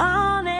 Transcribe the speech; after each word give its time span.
on 0.00 0.51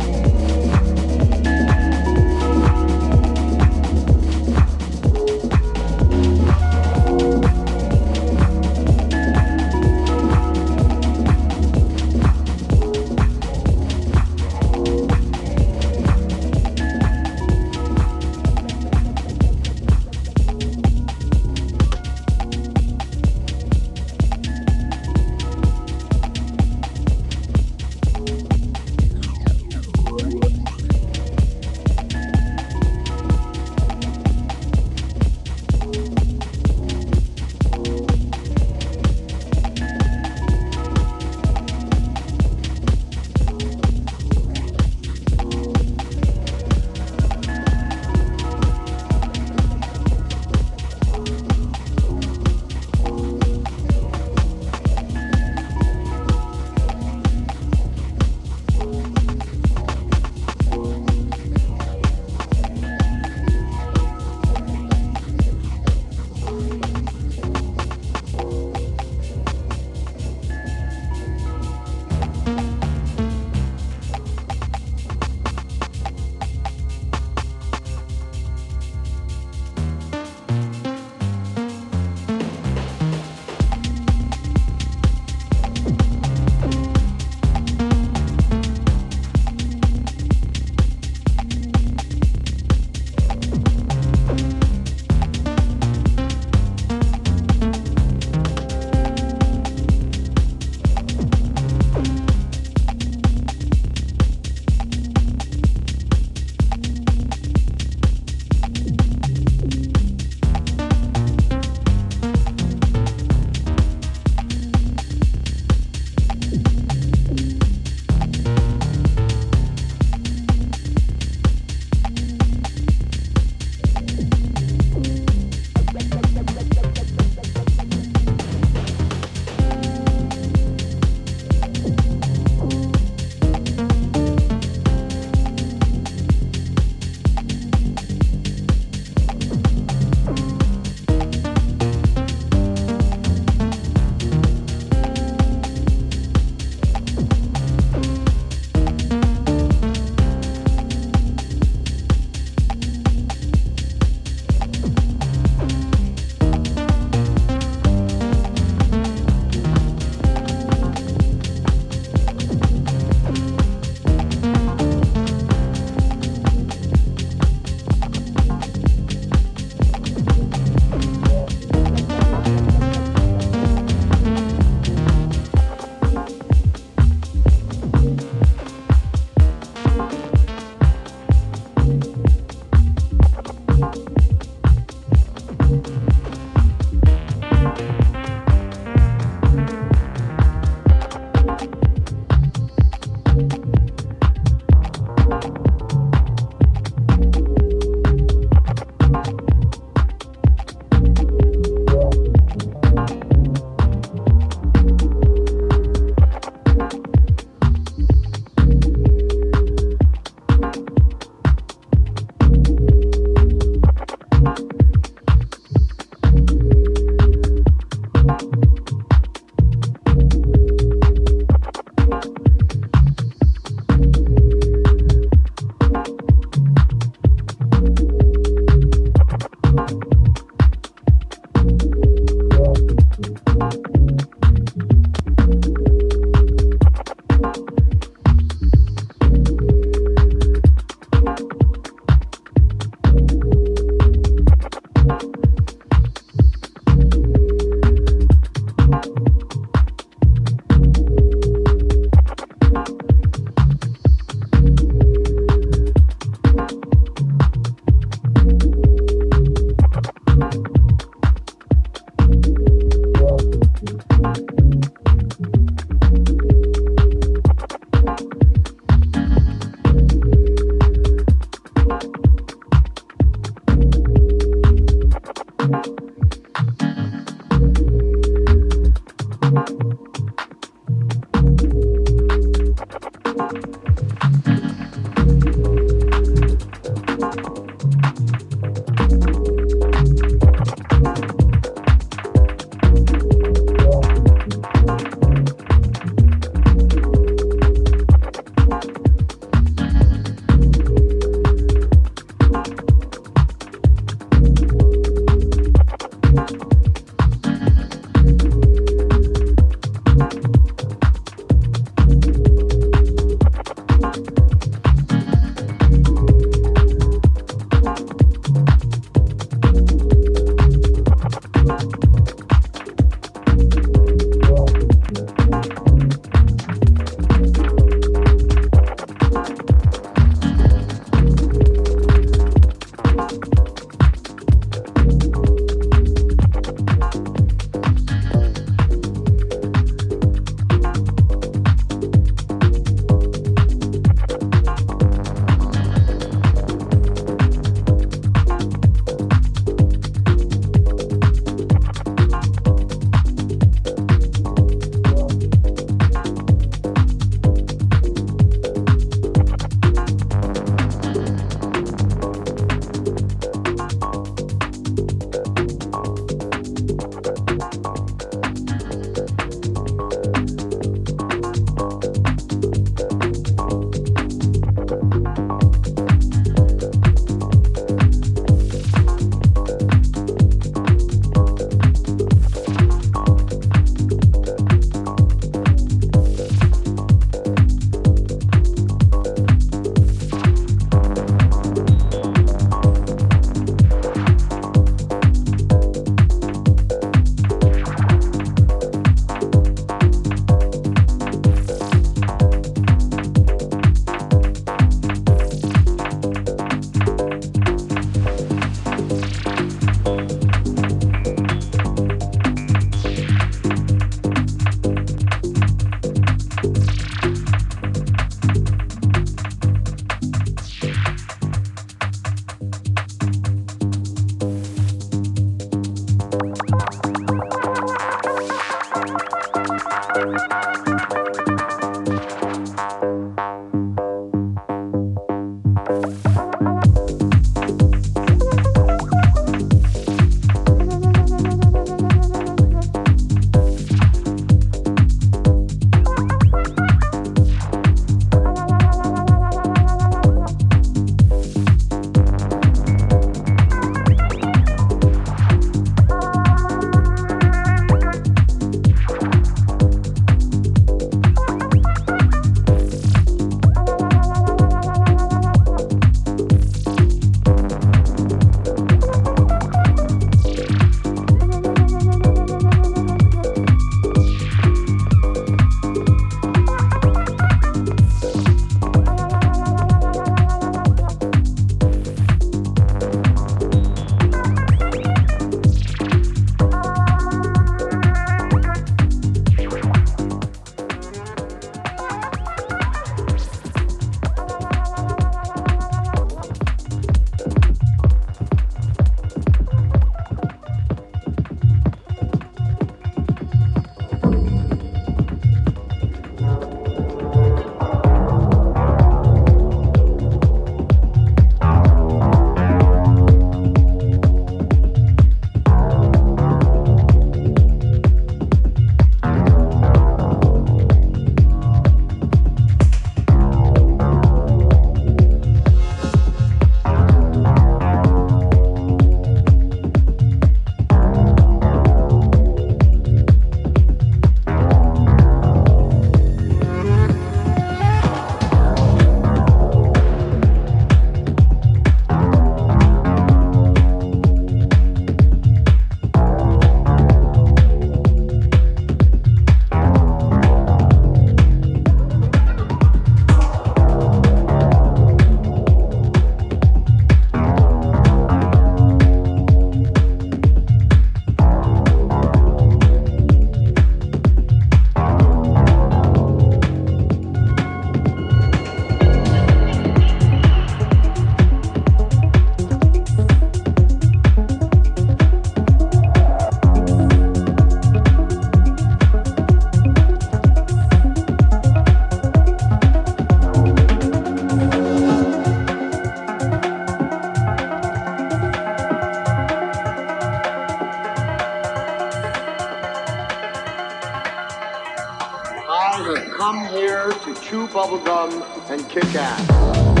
bubblegum 597.71 598.43
and 598.69 598.87
kick 598.89 599.15
ass. 599.15 600.00